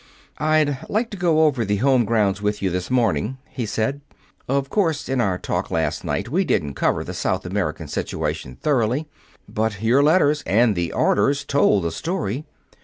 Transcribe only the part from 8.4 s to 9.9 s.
thoroughly. But